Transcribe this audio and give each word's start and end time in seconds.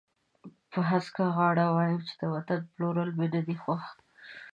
په 0.71 0.79
هسکه 0.89 1.23
غاړه 1.35 1.65
وایم 1.75 1.99
چې 2.07 2.13
د 2.21 2.23
وطن 2.33 2.59
پلورل 2.73 3.09
مې 3.17 3.27
نه 3.33 3.41
دي 3.47 3.55
خوښ. 3.63 3.83